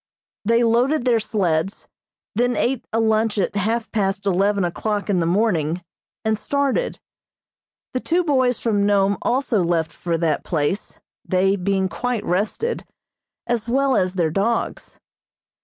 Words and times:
They 0.43 0.63
loaded 0.63 1.05
their 1.05 1.19
sleds, 1.19 1.87
then 2.33 2.55
ate 2.57 2.83
a 2.91 2.99
lunch 2.99 3.37
at 3.37 3.55
half 3.55 3.91
past 3.91 4.25
eleven 4.25 4.63
o'clock 4.65 5.11
in 5.11 5.19
the 5.19 5.27
morning, 5.27 5.83
and 6.25 6.39
started. 6.39 6.99
The 7.93 7.99
two 7.99 8.23
boys 8.23 8.57
from 8.57 8.87
Nome 8.87 9.19
also 9.21 9.61
left 9.63 9.91
for 9.91 10.17
that 10.17 10.43
place, 10.43 10.99
they 11.23 11.55
being 11.55 11.87
quite 11.87 12.25
rested, 12.25 12.83
as 13.45 13.69
well 13.69 13.95
as 13.95 14.15
their 14.15 14.31
dogs. 14.31 14.99